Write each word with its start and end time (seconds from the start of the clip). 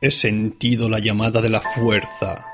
He 0.00 0.12
sentido 0.12 0.88
la 0.88 1.00
llamada 1.00 1.40
de 1.40 1.50
la 1.50 1.60
fuerza. 1.60 2.46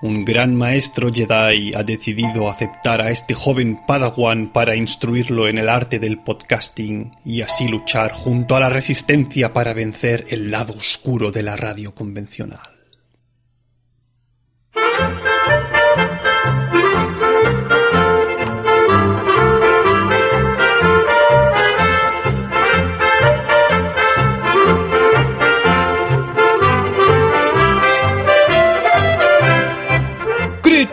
Un 0.00 0.24
gran 0.24 0.54
maestro 0.54 1.12
Jedi 1.12 1.74
ha 1.74 1.82
decidido 1.82 2.48
aceptar 2.48 3.02
a 3.02 3.10
este 3.10 3.34
joven 3.34 3.80
Padawan 3.84 4.52
para 4.52 4.76
instruirlo 4.76 5.48
en 5.48 5.58
el 5.58 5.68
arte 5.68 5.98
del 5.98 6.20
podcasting 6.20 7.10
y 7.24 7.40
así 7.40 7.66
luchar 7.66 8.12
junto 8.12 8.54
a 8.54 8.60
la 8.60 8.68
resistencia 8.68 9.52
para 9.52 9.74
vencer 9.74 10.26
el 10.28 10.52
lado 10.52 10.74
oscuro 10.74 11.32
de 11.32 11.42
la 11.42 11.56
radio 11.56 11.96
convencional. 11.96 12.77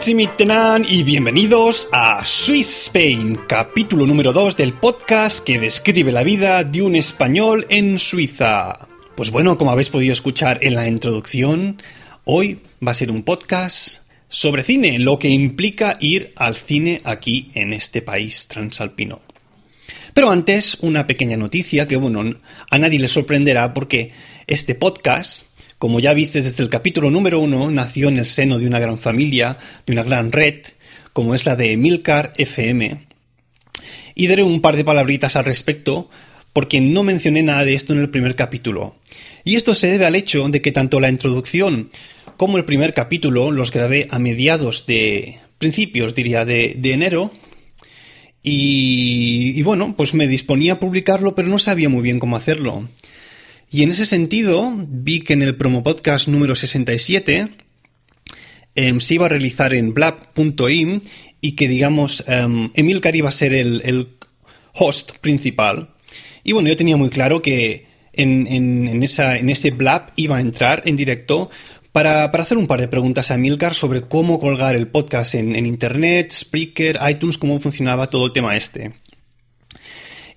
Y 0.08 1.02
bienvenidos 1.02 1.90
a 1.92 2.24
Swiss 2.28 2.84
Spain, 2.84 3.40
capítulo 3.48 4.06
número 4.06 4.34
2 4.34 4.56
del 4.56 4.72
podcast 4.74 5.44
que 5.44 5.58
describe 5.58 6.12
la 6.12 6.22
vida 6.22 6.64
de 6.64 6.84
un 6.84 6.96
español 6.96 7.66
en 7.72 7.98
Suiza. 7.98 8.88
Pues 9.16 9.32
bueno, 9.32 9.58
como 9.58 9.72
habéis 9.72 9.90
podido 9.90 10.14
escuchar 10.14 10.60
en 10.62 10.76
la 10.76 10.88
introducción, 10.88 11.82
hoy 12.24 12.60
va 12.88 12.92
a 12.92 12.94
ser 12.94 13.10
un 13.10 13.24
podcast 13.24 14.04
sobre 14.30 14.62
cine, 14.62 15.00
lo 15.00 15.18
que 15.18 15.30
implica 15.30 15.98
ir 16.00 16.34
al 16.36 16.56
cine 16.56 17.02
aquí 17.04 17.50
en 17.56 17.74
este 17.74 18.04
país 18.04 18.48
transalpino. 18.48 19.22
Pero 20.14 20.30
antes, 20.30 20.78
una 20.82 21.08
pequeña 21.08 21.36
noticia 21.36 21.88
que, 21.88 21.96
bueno, 21.96 22.36
a 22.70 22.78
nadie 22.78 23.00
le 23.00 23.08
sorprenderá 23.08 23.74
porque 23.74 24.12
este 24.46 24.76
podcast 24.76 25.48
como 25.78 26.00
ya 26.00 26.14
viste 26.14 26.42
desde 26.42 26.64
el 26.64 26.70
capítulo 26.70 27.12
número 27.12 27.40
uno, 27.40 27.70
nació 27.70 28.10
en 28.10 28.18
el 28.18 28.26
seno 28.26 28.58
de 28.58 28.68
una 28.68 28.80
gran 28.80 28.98
familia, 28.98 29.58
de 29.86 29.94
una 29.94 30.04
gran 30.04 30.32
red, 30.32 30.62
como 31.14 31.36
es 31.36 31.46
la 31.46 31.56
de 31.56 31.76
Milcar 31.78 32.34
FM. 32.38 33.06
Y 34.16 34.28
daré 34.28 34.44
un 34.44 34.62
par 34.62 34.76
de 34.76 34.86
palabritas 34.86 35.36
al 35.36 35.46
respecto, 35.46 36.10
porque 36.54 36.80
no 36.80 37.04
mencioné 37.04 37.44
nada 37.44 37.66
de 37.66 37.76
esto 37.76 37.94
en 37.94 38.00
el 38.00 38.10
primer 38.10 38.36
capítulo. 38.36 38.96
Y 39.44 39.56
esto 39.56 39.76
se 39.76 39.92
debe 39.92 40.06
al 40.06 40.16
hecho 40.16 40.48
de 40.50 40.62
que 40.62 40.72
tanto 40.72 41.00
la 41.00 41.10
introducción 41.10 41.90
como 42.38 42.58
el 42.58 42.66
primer 42.66 42.94
capítulo 42.94 43.52
los 43.52 43.72
grabé 43.72 44.08
a 44.10 44.20
mediados 44.20 44.86
de 44.86 45.40
principios, 45.58 46.16
diría, 46.16 46.46
de, 46.46 46.80
enero. 46.84 47.32
Y, 48.42 49.62
bueno, 49.64 49.96
pues 49.98 50.14
me 50.14 50.28
disponía 50.28 50.74
a 50.74 50.80
publicarlo, 50.80 51.36
pero 51.36 51.48
no 51.48 51.58
sabía 51.58 51.90
muy 51.90 52.02
bien 52.02 52.20
cómo 52.20 52.36
hacerlo. 52.36 52.88
Y 53.72 53.84
en 53.84 53.92
ese 53.92 54.06
sentido, 54.06 54.74
vi 54.88 55.22
que 55.22 55.34
en 55.34 55.42
el 55.42 55.56
promo 55.56 55.84
podcast 55.84 56.28
número 56.28 56.56
67 56.56 57.50
em, 58.76 59.00
se 59.00 59.14
iba 59.14 59.26
a 59.26 59.30
realizar 59.30 59.74
en 59.74 59.94
blab.im 59.94 61.02
y 61.42 61.52
que, 61.54 61.68
digamos, 61.68 62.24
um, 62.28 62.72
Emilcar 62.76 63.16
iba 63.16 63.30
a 63.30 63.32
ser 63.32 63.54
el, 63.54 64.10
host 64.78 65.14
principal. 65.22 65.94
Y 66.44 66.52
bueno, 66.52 66.68
yo 66.68 66.76
tenía 66.76 66.98
muy 66.98 67.10
claro 67.10 67.42
que 67.42 67.88
en, 68.12 68.46
en, 68.48 69.04
esa, 69.04 69.38
en 69.38 69.50
ese 69.50 69.72
blab 69.72 70.12
iba 70.18 70.38
a 70.38 70.42
entrar 70.42 70.84
en 70.86 70.98
directo 70.98 71.50
para, 71.96 72.26
hacer 72.26 72.58
un 72.58 72.68
par 72.68 72.82
de 72.82 72.90
preguntas 72.90 73.32
a 73.32 73.36
Emilcar 73.36 73.74
sobre 73.74 74.02
cómo 74.02 74.38
colgar 74.38 74.76
el 74.76 74.90
podcast 74.90 75.36
en, 75.36 75.56
en 75.56 75.66
Internet, 75.66 76.30
Spreaker, 76.32 77.00
iTunes, 77.10 77.38
cómo 77.38 77.58
funcionaba 77.62 78.10
todo 78.10 78.26
el 78.26 78.34
tema 78.34 78.58
este. 78.58 78.92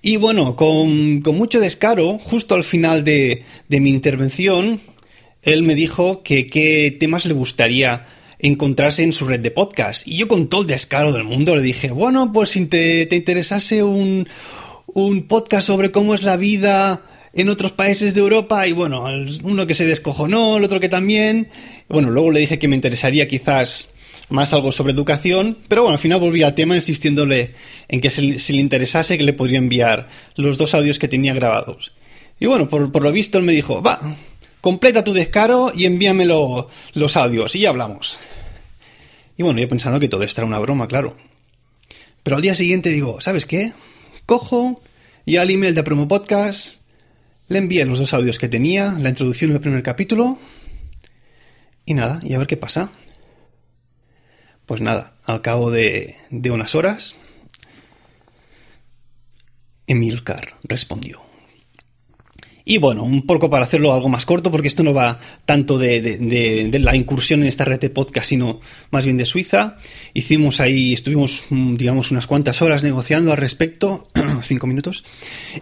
Y 0.01 0.17
bueno, 0.17 0.55
con, 0.55 1.21
mucho 1.21 1.59
descaro, 1.59 2.17
justo 2.17 2.55
al 2.55 2.63
final 2.63 3.03
de, 3.03 3.43
mi 3.67 3.89
intervención, 3.89 4.79
él 5.41 5.63
me 5.63 5.75
dijo 5.75 6.23
que 6.23 6.47
qué 6.47 6.95
temas 6.97 7.25
le 7.25 7.33
gustaría 7.33 8.05
encontrarse 8.39 9.03
en 9.03 9.11
su 9.11 9.25
red 9.25 9.41
de 9.41 9.51
podcast. 9.51 10.07
Y 10.07 10.17
yo 10.17 10.27
con 10.27 10.47
todo 10.47 10.61
el 10.61 10.67
descaro 10.67 11.11
del 11.11 11.25
mundo 11.25 11.55
le 11.55 11.61
dije, 11.61 11.91
bueno, 11.91 12.31
pues 12.31 12.51
si 12.51 12.65
te, 12.65 13.05
te 13.07 13.17
interesase 13.17 13.83
un, 13.83 14.27
un 14.87 15.23
podcast 15.23 15.67
sobre 15.67 15.91
cómo 15.91 16.15
es 16.15 16.23
la 16.23 16.37
vida 16.37 17.03
en 17.33 17.49
otros 17.49 17.71
países 17.73 18.13
de 18.13 18.21
Europa 18.21 18.67
y 18.67 18.71
bueno, 18.71 19.05
uno 19.43 19.67
que 19.67 19.75
se 19.75 19.85
descojonó, 19.85 20.57
el 20.57 20.63
otro 20.63 20.79
que 20.79 20.89
también. 20.89 21.49
Bueno, 21.87 22.09
luego 22.09 22.31
le 22.31 22.39
dije 22.39 22.59
que 22.59 22.67
me 22.67 22.75
interesaría 22.75 23.27
quizás 23.27 23.89
más 24.29 24.53
algo 24.53 24.71
sobre 24.71 24.93
educación, 24.93 25.57
pero 25.67 25.83
bueno, 25.83 25.95
al 25.95 26.01
final 26.01 26.19
volví 26.19 26.43
al 26.43 26.55
tema 26.55 26.75
insistiéndole 26.75 27.53
en 27.87 27.99
que 27.99 28.09
si, 28.09 28.53
le 28.53 28.61
interesase 28.61 29.17
que 29.17 29.23
le 29.23 29.33
podría 29.33 29.57
enviar 29.57 30.07
los 30.35 30.57
dos 30.57 30.73
audios 30.73 30.99
que 30.99 31.07
tenía 31.07 31.33
grabados. 31.33 31.93
Y 32.39 32.45
bueno, 32.45 32.69
por, 32.69 33.01
lo 33.01 33.11
visto 33.11 33.37
él 33.37 33.43
me 33.43 33.51
dijo, 33.51 33.81
va, 33.81 33.99
completa 34.61 35.03
tu 35.03 35.13
descaro 35.13 35.71
y 35.75 35.85
envíame 35.85 36.25
los 36.25 37.17
audios 37.17 37.55
y 37.55 37.59
ya 37.59 37.69
hablamos. 37.69 38.19
Y 39.37 39.43
bueno, 39.43 39.59
yo 39.59 39.69
pensando 39.69 39.99
que 39.99 40.09
todo 40.09 40.23
esto 40.23 40.41
era 40.41 40.47
una 40.47 40.59
broma, 40.59 40.87
claro. 40.87 41.15
Pero 42.23 42.35
al 42.35 42.41
día 42.41 42.55
siguiente 42.55 42.89
digo, 42.89 43.21
¿sabes 43.21 43.45
qué? 43.45 43.73
Cojo 44.25 44.81
y 45.25 45.37
al 45.37 45.49
email 45.49 45.73
de 45.73 45.83
Promo 45.83 46.07
Podcast 46.07 46.81
le 47.47 47.57
envié 47.57 47.85
los 47.85 47.99
dos 47.99 48.13
audios 48.13 48.37
que 48.37 48.47
tenía, 48.47 48.93
la 48.99 49.09
introducción 49.09 49.51
del 49.51 49.61
primer 49.61 49.81
capítulo 49.81 50.37
y 51.85 51.95
nada, 51.95 52.19
y 52.23 52.33
a 52.33 52.37
ver 52.37 52.47
qué 52.47 52.57
pasa. 52.57 52.91
Pues 54.69 54.81
nada, 54.81 55.13
al 55.25 55.41
cabo 55.41 55.71
de, 55.71 56.15
unas 56.29 56.75
horas, 56.75 57.15
Emilcar 59.87 60.57
respondió. 60.61 61.23
Y 62.65 62.77
bueno, 62.77 63.01
un 63.01 63.25
poco 63.25 63.49
para 63.49 63.65
hacerlo 63.65 63.91
algo 63.91 64.09
más 64.09 64.27
corto, 64.27 64.51
porque 64.51 64.67
esto 64.67 64.83
no 64.83 64.93
va 64.93 65.19
tanto 65.47 65.79
de, 65.79 66.69
la 66.79 66.95
incursión 66.95 67.41
en 67.41 67.47
esta 67.47 67.65
red 67.65 67.79
de 67.79 67.89
podcast, 67.89 68.27
sino 68.27 68.59
más 68.91 69.05
bien 69.05 69.17
de 69.17 69.25
Suiza. 69.25 69.77
Hicimos 70.13 70.59
ahí, 70.59 70.93
estuvimos, 70.93 71.45
mm, 71.49 71.73
digamos, 71.73 72.11
unas 72.11 72.27
cuantas 72.27 72.61
horas 72.61 72.83
negociando 72.83 73.31
al 73.31 73.37
respecto, 73.37 74.07
cinco 74.43 74.67
minutos, 74.67 75.03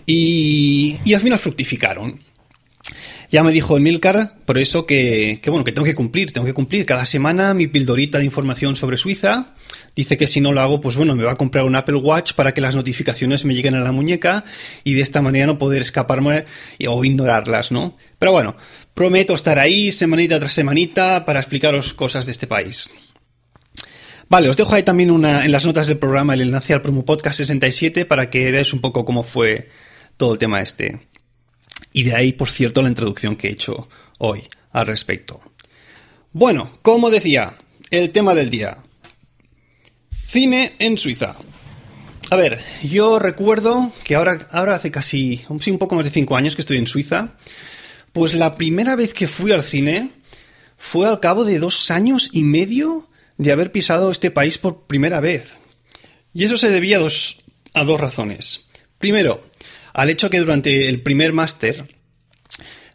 y, 0.05 0.97
y 1.05 1.13
al 1.13 1.21
final 1.21 1.39
fructificaron. 1.39 2.19
Ya 3.29 3.43
me 3.43 3.51
dijo 3.51 3.75
Emilcar, 3.75 4.37
por 4.45 4.57
eso 4.57 4.85
que, 4.85 5.41
bueno, 5.47 5.65
que 5.65 5.73
tengo 5.73 5.85
que 5.85 5.95
cumplir, 5.95 6.31
tengo 6.31 6.47
que 6.47 6.53
cumplir 6.53 6.85
cada 6.85 7.05
semana 7.05 7.53
mi 7.53 7.67
pildorita 7.67 8.19
de 8.19 8.25
información 8.25 8.77
sobre 8.77 8.95
Suiza. 8.95 9.53
Dice 9.95 10.17
que 10.17 10.27
si 10.27 10.39
no 10.39 10.53
lo 10.53 10.61
hago, 10.61 10.79
pues 10.79 10.95
bueno, 10.95 11.13
me 11.15 11.23
va 11.23 11.33
a 11.33 11.35
comprar 11.35 11.65
un 11.65 11.75
Apple 11.75 11.97
Watch 11.97 12.33
para 12.33 12.53
que 12.53 12.61
las 12.61 12.75
notificaciones 12.75 13.43
me 13.43 13.53
lleguen 13.53 13.75
a 13.75 13.81
la 13.81 13.91
muñeca 13.91 14.45
y 14.85 14.93
de 14.93 15.01
esta 15.01 15.21
manera 15.21 15.45
no 15.45 15.57
poder 15.57 15.81
escaparme 15.81 16.45
o 16.87 17.03
ignorarlas, 17.03 17.71
¿no? 17.71 17.97
Pero 18.17 18.31
bueno, 18.31 18.55
prometo 18.93 19.35
estar 19.35 19.59
ahí 19.59 19.91
semanita 19.91 20.39
tras 20.39 20.53
semanita 20.53 21.25
para 21.25 21.39
explicaros 21.39 21.93
cosas 21.93 22.27
de 22.27 22.31
este 22.31 22.47
país. 22.47 22.89
Vale, 24.29 24.49
os 24.49 24.57
dejo 24.57 24.73
ahí 24.73 24.83
también 24.83 25.11
una, 25.11 25.45
en 25.45 25.51
las 25.51 25.65
notas 25.65 25.87
del 25.87 25.97
programa 25.97 26.33
el 26.33 26.41
enlace 26.41 26.73
al 26.73 26.81
promo 26.81 27.03
podcast 27.03 27.37
67 27.37 28.05
para 28.05 28.29
que 28.29 28.51
veáis 28.51 28.73
un 28.73 28.81
poco 28.81 29.03
cómo 29.03 29.23
fue 29.23 29.69
todo 30.17 30.33
el 30.33 30.39
tema 30.39 30.61
este. 30.61 31.06
Y 31.97 32.03
de 32.03 32.13
ahí, 32.13 32.31
por 32.31 32.51
cierto, 32.51 32.83
la 32.83 32.89
introducción 32.89 33.35
que 33.35 33.47
he 33.47 33.53
hecho 33.53 33.89
hoy 34.19 34.43
al 34.71 34.85
respecto. 34.85 35.41
Bueno, 36.31 36.77
como 36.83 37.09
decía, 37.09 37.57
el 37.89 38.11
tema 38.11 38.35
del 38.35 38.51
día. 38.51 38.77
Cine 40.27 40.73
en 40.77 40.99
Suiza. 40.99 41.37
A 42.29 42.35
ver, 42.35 42.63
yo 42.83 43.17
recuerdo 43.17 43.91
que 44.03 44.13
ahora, 44.13 44.47
ahora 44.51 44.75
hace 44.75 44.91
casi, 44.91 45.43
un 45.49 45.79
poco 45.79 45.95
más 45.95 46.05
de 46.05 46.11
cinco 46.11 46.37
años 46.37 46.55
que 46.55 46.61
estoy 46.61 46.77
en 46.77 46.85
Suiza, 46.85 47.33
pues 48.13 48.35
la 48.35 48.57
primera 48.57 48.95
vez 48.95 49.15
que 49.15 49.27
fui 49.27 49.51
al 49.51 49.63
cine 49.63 50.11
fue 50.77 51.07
al 51.07 51.19
cabo 51.19 51.45
de 51.45 51.57
dos 51.57 51.89
años 51.89 52.29
y 52.31 52.43
medio 52.43 53.09
de 53.39 53.51
haber 53.51 53.71
pisado 53.71 54.11
este 54.11 54.29
país 54.29 54.59
por 54.59 54.85
primera 54.85 55.19
vez. 55.19 55.57
Y 56.31 56.43
eso 56.43 56.59
se 56.59 56.69
debía 56.69 56.97
a 56.97 56.99
dos, 56.99 57.39
a 57.73 57.83
dos 57.85 57.99
razones. 57.99 58.67
Primero, 58.99 59.43
al 59.97 60.11
hecho 60.11 60.29
que 60.29 60.39
durante 60.39 60.87
el 60.89 61.01
primer 61.01 61.33
máster 61.33 61.87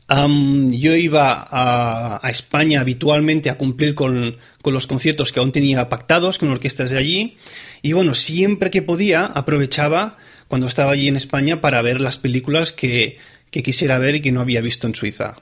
yo 0.09 0.95
iba 0.95 1.45
a, 1.51 2.31
España 2.31 2.81
habitualmente 2.81 3.51
a 3.51 3.59
cumplir 3.59 3.97
con, 3.97 4.37
los 4.65 4.87
conciertos 4.87 5.33
que 5.33 5.41
aún 5.41 5.51
tenía 5.51 5.89
pactados 5.89 6.39
con 6.39 6.51
orquestas 6.51 6.91
de 6.91 6.99
allí. 6.99 7.37
Y 7.83 7.93
bueno, 7.93 8.15
siempre 8.15 8.71
que 8.71 8.83
podía 8.83 9.25
aprovechaba 9.25 10.17
cuando 10.47 10.69
estaba 10.69 10.93
allí 10.93 11.09
en 11.09 11.17
España 11.17 11.61
para 11.61 11.83
ver 11.83 12.01
las 12.01 12.19
películas 12.19 12.73
que, 12.73 13.19
quisiera 13.51 13.99
ver 13.99 14.17
y 14.17 14.21
que 14.21 14.31
no 14.31 14.41
había 14.41 14.61
visto 14.61 14.87
en 14.87 14.95
Suiza. 14.95 15.37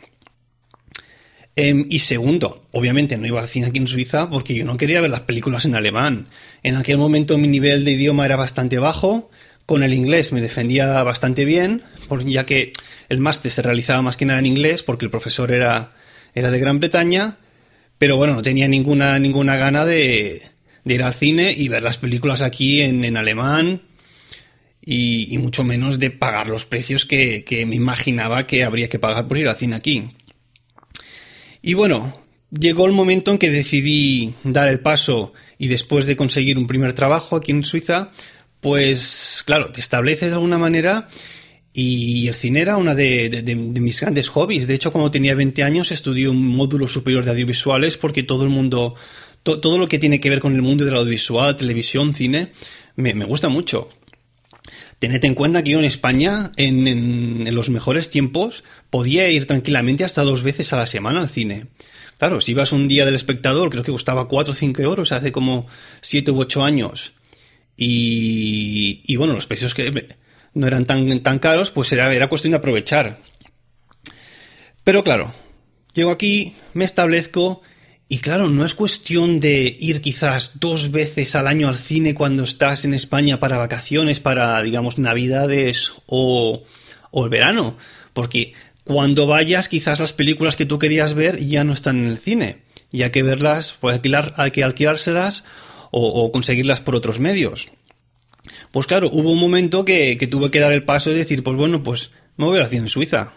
Em, 1.57 1.85
y 1.91 1.99
segundo, 1.99 2.69
obviamente 2.71 3.19
no 3.19 3.27
iba 3.27 3.41
al 3.41 3.49
cine 3.49 3.67
aquí 3.67 3.81
en 3.81 3.89
Suiza 3.89 4.31
porque 4.31 4.55
yo 4.55 4.65
no 4.65 4.79
quería 4.79 5.03
ver 5.03 5.11
las 5.11 5.21
películas 5.21 5.67
en 5.67 5.75
alemán. 5.75 6.29
En 6.63 6.77
aquel 6.77 6.97
momento 6.97 7.37
mi 7.37 7.49
nivel 7.49 7.85
de 7.85 7.93
idioma 7.93 8.25
era 8.25 8.37
bastante 8.37 8.79
bajo 8.79 9.31
con 9.71 9.85
el 9.85 9.95
inglés 9.95 10.33
me 10.33 10.41
defendía 10.41 11.01
bastante 11.05 11.45
bien, 11.45 11.85
ya 12.27 12.45
que 12.45 12.73
el 13.09 13.21
máster 13.21 13.53
se 13.53 13.63
realizaba 13.63 14.03
más 14.03 14.17
que 14.17 14.27
nada 14.27 14.41
en 14.41 14.47
inglés, 14.47 14.83
porque 14.83 15.05
el 15.05 15.13
profesor 15.13 15.53
era, 15.53 15.93
era 16.35 16.51
de 16.51 16.59
Gran 16.59 16.81
Bretaña, 16.81 17.37
pero 17.97 18.17
bueno, 18.17 18.35
no 18.35 18.43
tenía 18.43 18.67
ninguna, 18.67 19.17
ninguna 19.21 19.57
gana 19.57 19.87
de, 19.87 20.43
ir 20.85 21.03
al 21.05 21.15
cine 21.15 21.55
y 21.57 21.69
ver 21.69 21.85
las 21.85 21.99
películas 21.99 22.43
aquí 22.43 22.83
en, 22.83 23.17
alemán. 23.17 23.83
y, 24.85 25.39
mucho 25.39 25.63
menos 25.63 26.01
de 26.01 26.11
pagar 26.11 26.49
los 26.49 26.67
precios 26.67 27.07
que, 27.07 27.45
que, 27.45 27.65
me 27.65 27.77
imaginaba 27.77 28.49
que 28.49 28.65
habría 28.65 28.89
que 28.89 28.99
pagar 28.99 29.29
por 29.29 29.39
ir 29.39 29.47
al 29.47 29.55
cine 29.55 29.77
aquí. 29.77 30.17
Y 31.63 31.75
bueno, 31.75 32.21
llegó 32.51 32.87
el 32.87 32.93
momento 32.93 33.31
en 33.31 33.39
que 33.39 33.51
decidí 33.51 34.35
dar 34.43 34.67
el 34.67 34.81
paso 34.81 35.33
y 35.59 35.69
después 35.69 36.07
de 36.07 36.17
conseguir 36.17 36.59
un 36.59 36.67
primer 36.67 36.93
trabajo 36.93 37.37
aquí 37.37 37.53
en 37.53 37.63
Suiza, 37.63 38.11
pues 38.61 39.43
claro, 39.47 39.73
te 39.73 39.81
estableces 39.81 40.29
de 40.29 40.35
alguna 40.35 40.59
manera 40.59 41.09
y 41.73 42.27
el 42.27 42.35
cine 42.35 42.61
era 42.61 42.77
una 42.77 42.95
de, 42.95 43.55
mis 43.57 44.01
grandes 44.01 44.29
hobbies. 44.29 44.67
De 44.67 44.75
hecho, 44.75 44.93
cuando 44.93 45.11
tenía 45.11 45.35
20 45.35 45.63
años 45.63 45.93
estudié 45.93 46.29
un 46.29 46.47
módulo 46.47 46.89
superior 46.89 47.25
de 47.25 47.31
audiovisuales 47.31 47.97
porque 47.97 48.23
todo 48.23 48.43
el 48.43 48.51
mundo, 48.51 48.95
todo 49.43 49.79
lo 49.79 49.89
que 49.89 49.99
tiene 49.99 50.21
que 50.21 50.31
ver 50.31 50.41
con 50.41 50.55
el 50.55 50.63
mundo 50.63 50.85
del 50.85 50.97
audiovisual, 50.97 51.57
televisión, 51.57 52.15
cine, 52.15 52.53
me, 52.97 53.13
gusta 53.25 53.49
mucho. 53.49 53.89
Tened 54.99 55.25
en 55.25 55.35
cuenta 55.35 55.63
que 55.63 55.71
yo 55.71 55.79
en 55.79 55.85
España, 55.85 56.53
en, 56.57 56.87
en, 56.87 57.55
los 57.55 57.71
mejores 57.71 58.11
tiempos, 58.11 58.65
podía 58.91 59.31
ir 59.31 59.47
tranquilamente 59.47 60.05
hasta 60.05 60.23
dos 60.23 60.43
veces 60.43 60.73
a 60.73 60.77
la 60.77 60.87
semana 60.87 61.21
al 61.21 61.31
cine. 61.31 61.69
Claro, 62.19 62.43
si 62.43 62.51
ibas 62.51 62.73
un 62.73 62.89
día 62.89 63.07
del 63.07 63.15
espectador, 63.15 63.71
creo 63.71 63.83
que 63.83 63.93
costaba 63.93 64.29
4 64.29 64.53
o 64.53 64.55
5 64.55 64.83
euros 64.83 65.13
hace 65.13 65.33
como 65.33 65.67
7 66.03 66.33
u 66.33 66.41
8 66.41 66.65
años. 66.65 67.15
Y, 67.83 69.01
y 69.07 69.17
bueno, 69.17 69.33
los 69.33 69.47
precios 69.47 69.73
que 69.73 70.07
no 70.53 70.67
eran 70.67 70.85
tan, 70.85 71.21
tan 71.21 71.39
caros, 71.39 71.71
pues 71.71 71.91
era, 71.93 72.13
era 72.13 72.29
cuestión 72.29 72.51
de 72.51 72.59
aprovechar. 72.59 73.21
Pero 74.85 75.03
claro, 75.03 75.33
llego 75.95 76.11
aquí, 76.11 76.55
me 76.75 76.85
establezco 76.85 77.63
y 78.07 78.19
claro, 78.19 78.51
no 78.51 78.67
es 78.67 78.75
cuestión 78.75 79.41
de 79.41 79.79
ir 79.81 80.03
quizás 80.03 80.61
dos 80.61 80.91
veces 80.91 81.35
al 81.35 81.47
año 81.47 81.69
al 81.69 81.77
cine 81.77 82.13
cuando 82.13 82.45
estás 82.45 82.85
en 82.85 82.93
España 82.93 83.41
para 83.41 83.57
vacaciones, 83.57 84.21
para, 84.21 84.61
digamos, 84.61 84.99
navidades 84.99 85.95
o, 86.05 86.65
o 87.11 87.25
el 87.25 87.31
verano. 87.31 87.79
Porque 88.13 88.53
cuando 88.85 89.27
vayas, 89.27 89.71
quizás 89.71 90.01
las 90.01 90.13
películas 90.13 90.57
que 90.57 90.67
tú 90.67 90.79
querías 90.79 91.15
ver 91.15 91.39
ya 91.39 91.65
no 91.65 91.73
están 91.73 91.97
en 91.97 92.09
el 92.09 92.19
cine. 92.19 92.59
Y 92.93 93.05
hay 93.05 93.11
que 93.11 93.23
verlas, 93.23 93.75
pues 93.81 93.95
alquilar, 93.95 94.35
hay 94.37 94.51
que 94.51 94.65
alquilárselas 94.65 95.45
o, 95.91 96.31
conseguirlas 96.33 96.81
por 96.81 96.95
otros 96.95 97.19
medios. 97.19 97.69
Pues 98.71 98.87
claro, 98.87 99.09
hubo 99.13 99.31
un 99.33 99.39
momento 99.39 99.85
que, 99.85 100.17
tuve 100.31 100.51
que 100.51 100.61
dar 100.61 100.73
el 100.73 100.85
paso 100.85 101.11
y 101.11 101.15
decir, 101.15 101.43
pues 101.43 101.57
bueno, 101.57 101.83
pues 101.83 102.11
me 102.37 102.47
voy 102.47 102.59
a 102.59 102.63
la 102.63 102.69
cine 102.69 102.83
en 102.83 102.89
Suiza. 102.89 103.33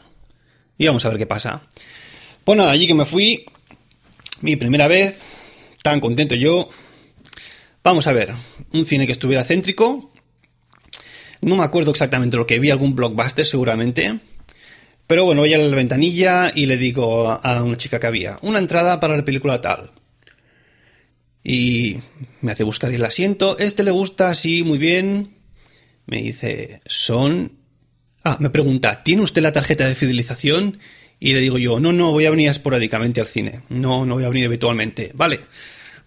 Y 0.77 0.87
vamos 0.87 1.05
a 1.05 1.09
ver 1.09 1.17
qué 1.17 1.25
pasa. 1.25 1.63
Pues 2.43 2.57
nada, 2.57 2.71
allí 2.71 2.87
que 2.87 2.93
me 2.93 3.05
fui, 3.05 3.45
mi 4.41 4.55
primera 4.55 4.87
vez, 4.87 5.21
tan 5.81 5.99
contento 5.99 6.35
yo. 6.35 6.69
Vamos 7.83 8.07
a 8.07 8.13
ver, 8.13 8.33
un 8.71 8.85
cine 8.85 9.05
que 9.05 9.11
estuviera 9.11 9.43
céntrico. 9.43 10.11
No 11.41 11.55
me 11.55 11.63
acuerdo 11.63 11.91
exactamente 11.91 12.37
lo 12.37 12.47
que 12.47 12.59
vi, 12.59 12.69
algún 12.69 12.95
blockbuster 12.95 13.45
seguramente. 13.45 14.19
Pero 15.07 15.25
bueno, 15.25 15.41
voy 15.41 15.53
a 15.53 15.57
la 15.57 15.75
ventanilla 15.75 16.51
y 16.55 16.65
le 16.65 16.77
digo 16.77 17.29
a 17.29 17.63
una 17.63 17.77
chica 17.77 17.99
que 17.99 18.07
había, 18.07 18.37
una 18.41 18.59
entrada 18.59 18.99
para 18.99 19.17
la 19.17 19.25
película 19.25 19.59
tal. 19.59 19.91
Y 21.43 21.97
me 22.41 22.51
hace 22.53 22.63
buscar 22.63 22.91
el 22.91 23.03
asiento. 23.03 23.57
Este 23.57 23.83
le 23.83 23.91
gusta, 23.91 24.33
sí, 24.33 24.63
muy 24.63 24.77
bien. 24.77 25.35
Me 26.05 26.21
dice, 26.21 26.81
son... 26.85 27.59
Ah, 28.23 28.37
me 28.39 28.49
pregunta, 28.49 29.03
¿tiene 29.03 29.21
usted 29.21 29.41
la 29.41 29.51
tarjeta 29.51 29.85
de 29.85 29.95
fidelización? 29.95 30.79
Y 31.19 31.33
le 31.33 31.41
digo 31.41 31.57
yo, 31.57 31.79
no, 31.79 31.91
no, 31.91 32.11
voy 32.11 32.25
a 32.25 32.31
venir 32.31 32.49
esporádicamente 32.49 33.19
al 33.19 33.27
cine. 33.27 33.63
No, 33.69 34.05
no 34.05 34.15
voy 34.15 34.23
a 34.23 34.29
venir 34.29 34.45
habitualmente. 34.45 35.11
Vale, 35.13 35.41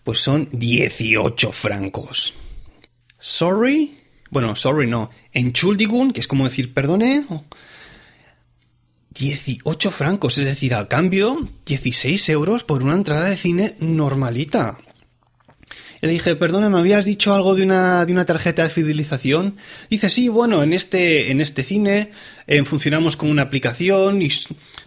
pues 0.02 0.20
son 0.20 0.48
18 0.52 1.52
francos. 1.52 2.32
¿Sorry? 3.18 3.98
Bueno, 4.30 4.54
sorry 4.54 4.86
no. 4.86 5.10
Entschuldigung, 5.32 6.12
que 6.12 6.20
es 6.20 6.28
como 6.28 6.44
decir 6.44 6.72
perdone. 6.72 7.24
18 9.10 9.90
francos, 9.90 10.36
es 10.38 10.44
decir, 10.44 10.74
al 10.74 10.88
cambio, 10.88 11.48
16 11.64 12.28
euros 12.28 12.64
por 12.64 12.82
una 12.82 12.94
entrada 12.94 13.28
de 13.30 13.36
cine 13.36 13.74
normalita. 13.78 14.78
Y 16.02 16.06
le 16.06 16.12
dije, 16.12 16.37
perdona, 16.37 16.69
¿me 16.69 16.78
habías 16.78 17.04
dicho 17.04 17.34
algo 17.34 17.54
de 17.54 17.62
una, 17.62 18.04
de 18.04 18.12
una 18.12 18.25
tarjeta 18.25 18.62
de 18.62 18.70
fidelización? 18.70 19.56
Dice, 19.88 20.10
sí, 20.10 20.28
bueno, 20.28 20.62
en 20.62 20.72
este, 20.72 21.31
en 21.31 21.40
este 21.40 21.64
cine 21.64 22.10
eh, 22.46 22.62
funcionamos 22.64 23.16
con 23.16 23.31
una 23.31 23.43
aplicación 23.43 24.20
y 24.20 24.31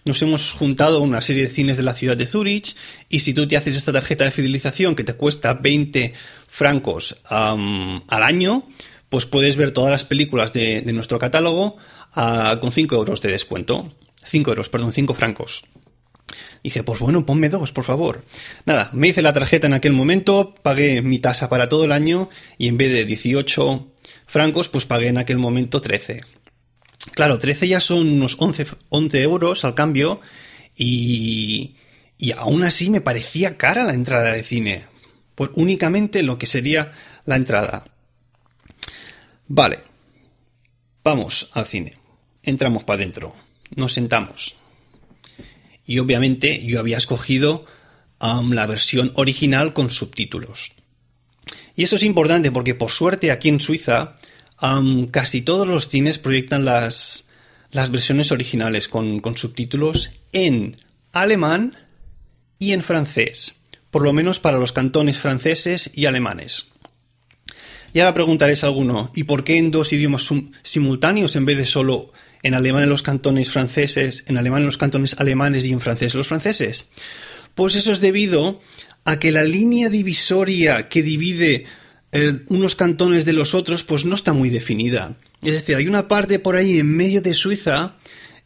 nos 0.06 0.21
hemos 0.21 0.51
juntado 0.51 1.01
una 1.01 1.21
serie 1.21 1.44
de 1.44 1.50
cines 1.50 1.77
de 1.77 1.83
la 1.83 1.94
ciudad 1.94 2.15
de 2.15 2.27
Zurich 2.27 2.75
y 3.09 3.21
si 3.21 3.33
tú 3.33 3.47
te 3.47 3.57
haces 3.57 3.75
esta 3.75 3.91
tarjeta 3.91 4.25
de 4.25 4.31
fidelización 4.31 4.95
que 4.95 5.03
te 5.03 5.13
cuesta 5.13 5.53
20 5.56 6.13
francos 6.47 7.17
al 7.25 8.23
año, 8.23 8.67
pues 9.09 9.25
puedes 9.25 9.57
ver 9.57 9.71
todas 9.71 9.91
las 9.91 10.06
películas 10.06 10.53
de, 10.53 10.83
nuestro 10.94 11.17
catálogo 11.17 11.77
ah, 12.13 12.57
con 12.61 12.71
5 12.71 12.95
euros 12.95 13.21
de 13.21 13.31
descuento. 13.31 13.94
5 14.23 14.51
euros, 14.51 14.69
perdón, 14.69 14.94
5 14.94 15.13
francos. 15.15 15.63
Dije, 16.63 16.83
pues 16.83 16.99
bueno, 16.99 17.25
ponme 17.25 17.49
dos, 17.49 17.71
por 17.71 17.83
favor. 17.83 18.25
Nada, 18.65 18.89
me 18.93 19.07
hice 19.07 19.21
la 19.21 19.33
tarjeta 19.33 19.67
en 19.67 19.73
aquel 19.73 19.93
momento, 19.93 20.55
pagué 20.61 21.01
mi 21.01 21.19
tasa 21.19 21.49
para 21.49 21.69
todo 21.69 21.85
el 21.85 21.91
año 21.91 22.29
y 22.57 22.67
en 22.67 22.77
vez 22.77 22.91
de 22.91 23.05
18 23.05 23.87
francos, 24.25 24.69
pues 24.69 24.85
pagué 24.85 25.07
en 25.07 25.17
aquel 25.17 25.37
momento 25.37 25.81
13. 25.81 26.21
Claro, 27.13 27.39
13 27.39 27.67
ya 27.67 27.79
son 27.79 28.07
unos 28.09 28.35
11, 28.37 28.67
11 28.89 29.21
euros 29.23 29.65
al 29.65 29.73
cambio 29.73 30.21
y, 30.75 31.75
y 32.17 32.31
aún 32.33 32.63
así 32.63 32.89
me 32.89 33.01
parecía 33.01 33.57
cara 33.57 33.85
la 33.85 33.93
entrada 33.93 34.33
de 34.33 34.43
cine. 34.43 34.85
Por 35.35 35.51
únicamente 35.55 36.21
lo 36.23 36.37
que 36.37 36.45
sería 36.45 36.91
la 37.25 37.37
entrada. 37.37 37.85
Vale, 39.47 39.79
vamos 41.03 41.49
al 41.53 41.65
cine. 41.65 41.97
Entramos 42.43 42.83
para 42.83 43.01
adentro. 43.01 43.35
Nos 43.75 43.93
sentamos 43.93 44.58
y 45.89 45.97
obviamente 45.97 46.63
yo 46.63 46.80
había 46.80 47.00
escogido 47.00 47.65
um, 48.21 48.51
la 48.51 48.68
versión 48.68 49.12
original 49.15 49.74
con 49.74 49.89
subtítulos. 49.89 50.74
Y 51.75 51.83
esto 51.83 51.95
es 51.95 52.03
importante 52.03 52.51
porque 52.51 52.75
por 52.75 52.91
suerte 52.91 53.31
aquí 53.31 53.50
en 53.50 53.59
Suiza 53.59 54.15
um, 54.62 55.07
casi 55.07 55.41
todos 55.41 55.68
los 55.68 55.89
cines 55.89 56.19
proyectan 56.19 56.63
las, 56.63 57.27
las 57.71 57.89
versiones 57.89 58.31
originales 58.31 58.88
con, 58.88 59.19
con 59.19 59.36
subtítulos 59.36 60.12
en 60.31 60.77
alemán 61.12 61.75
y 62.59 62.74
en 62.74 62.83
francés, 62.83 63.56
por 63.89 64.03
lo 64.03 64.13
menos 64.13 64.39
para 64.39 64.59
los 64.59 64.71
cantones 64.71 65.18
franceses 65.18 65.89
y 65.95 66.06
alemanes. 66.06 66.68
Y 67.95 68.00
ahora 68.01 68.13
preguntaréis 68.13 68.63
a 68.63 68.68
alguno, 68.68 69.12
¿y 69.15 69.24
por 69.24 69.44
qué 69.44 69.57
en 69.57 69.71
dos 69.71 69.92
idiomas 69.92 70.30
simultáneos 70.61 71.35
en 71.35 71.45
vez 71.45 71.57
de 71.57 71.66
solo 71.66 72.13
en 72.43 72.53
alemán 72.53 72.83
en 72.83 72.89
los 72.89 73.03
cantones 73.03 73.49
franceses, 73.49 74.23
en 74.27 74.37
alemán 74.37 74.61
en 74.61 74.67
los 74.67 74.77
cantones 74.77 75.15
alemanes 75.19 75.65
y 75.65 75.71
en 75.71 75.81
francés 75.81 76.15
los 76.15 76.27
franceses? 76.27 76.85
Pues 77.55 77.75
eso 77.75 77.91
es 77.91 77.99
debido 77.99 78.59
a 79.05 79.19
que 79.19 79.31
la 79.31 79.43
línea 79.43 79.89
divisoria 79.89 80.87
que 80.89 81.03
divide 81.03 81.65
eh, 82.11 82.39
unos 82.47 82.75
cantones 82.75 83.25
de 83.25 83.33
los 83.33 83.53
otros 83.53 83.83
pues 83.83 84.05
no 84.05 84.15
está 84.15 84.33
muy 84.33 84.49
definida. 84.49 85.15
Es 85.41 85.53
decir, 85.53 85.75
hay 85.75 85.87
una 85.87 86.07
parte 86.07 86.39
por 86.39 86.55
ahí 86.55 86.79
en 86.79 86.95
medio 86.95 87.21
de 87.21 87.33
Suiza 87.33 87.95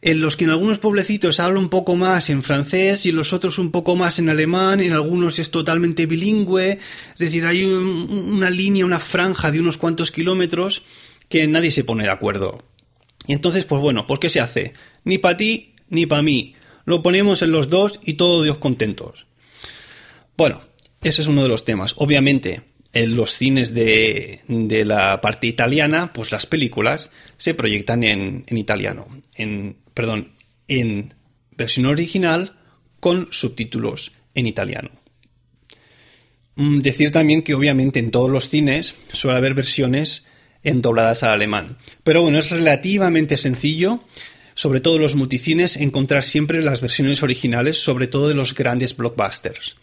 en 0.04 0.20
los 0.20 0.36
que 0.36 0.44
en 0.44 0.50
algunos 0.50 0.78
pueblecitos 0.78 1.40
habla 1.40 1.58
un 1.58 1.70
poco 1.70 1.96
más 1.96 2.28
en 2.28 2.42
francés 2.42 3.06
y 3.06 3.08
en 3.08 3.16
los 3.16 3.32
otros 3.32 3.58
un 3.58 3.70
poco 3.70 3.96
más 3.96 4.18
en 4.18 4.28
alemán, 4.28 4.80
en 4.80 4.92
algunos 4.92 5.38
es 5.38 5.50
totalmente 5.50 6.04
bilingüe, 6.04 6.78
es 7.14 7.18
decir, 7.18 7.46
hay 7.46 7.64
una 7.64 8.50
línea, 8.50 8.84
una 8.84 9.00
franja 9.00 9.50
de 9.50 9.60
unos 9.60 9.78
cuantos 9.78 10.10
kilómetros 10.10 10.82
que 11.30 11.46
nadie 11.48 11.70
se 11.70 11.84
pone 11.84 12.04
de 12.04 12.10
acuerdo. 12.10 12.62
Y 13.26 13.32
entonces, 13.32 13.64
pues 13.64 13.80
bueno, 13.80 14.06
¿por 14.06 14.18
qué 14.18 14.28
se 14.28 14.40
hace? 14.40 14.74
Ni 15.04 15.18
para 15.18 15.36
ti 15.36 15.74
ni 15.88 16.06
para 16.06 16.22
mí. 16.22 16.54
Lo 16.84 17.02
ponemos 17.02 17.42
en 17.42 17.52
los 17.52 17.70
dos 17.70 17.98
y 18.02 18.14
todos 18.14 18.44
Dios 18.44 18.58
contentos. 18.58 19.26
Bueno, 20.36 20.62
ese 21.02 21.22
es 21.22 21.28
uno 21.28 21.42
de 21.42 21.48
los 21.48 21.64
temas. 21.64 21.94
Obviamente, 21.96 22.62
en 22.92 23.16
los 23.16 23.36
cines 23.36 23.74
de, 23.74 24.40
de 24.48 24.84
la 24.84 25.20
parte 25.20 25.46
italiana, 25.46 26.12
pues 26.12 26.32
las 26.32 26.46
películas 26.46 27.10
se 27.36 27.54
proyectan 27.54 28.04
en, 28.04 28.44
en 28.46 28.56
italiano. 28.56 29.06
En, 29.34 29.76
perdón, 29.94 30.32
en 30.68 31.14
versión 31.56 31.86
original 31.86 32.56
con 33.00 33.28
subtítulos 33.30 34.12
en 34.34 34.46
italiano. 34.46 34.90
Mm, 36.56 36.80
decir 36.80 37.10
también 37.10 37.42
que 37.42 37.54
obviamente 37.54 37.98
en 37.98 38.10
todos 38.10 38.30
los 38.30 38.48
cines 38.48 38.94
suele 39.12 39.38
haber 39.38 39.54
versiones 39.54 40.24
en 40.64 40.82
dobladas 40.82 41.22
al 41.22 41.30
alemán. 41.30 41.76
Pero 42.02 42.22
bueno, 42.22 42.38
es 42.38 42.50
relativamente 42.50 43.36
sencillo, 43.36 44.00
sobre 44.54 44.80
todo 44.80 44.98
los 44.98 45.14
multicines, 45.14 45.76
encontrar 45.76 46.24
siempre 46.24 46.62
las 46.62 46.80
versiones 46.80 47.22
originales, 47.22 47.78
sobre 47.78 48.06
todo 48.06 48.28
de 48.28 48.34
los 48.34 48.54
grandes 48.54 48.96
blockbusters. 48.96 49.76